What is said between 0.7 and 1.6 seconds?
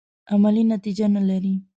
نتیجه نه لري.